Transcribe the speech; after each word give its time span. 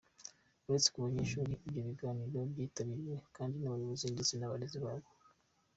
Uretse 0.65 0.87
abo 0.91 0.99
banyeshuri, 1.05 1.51
ibyo 1.67 1.81
biganiro 1.87 2.37
byitabiriwe 2.51 3.15
kandi 3.35 3.55
n’abayobozi 3.57 4.05
ndetse 4.13 4.33
n’abarezi 4.35 4.79
babo. 4.85 5.07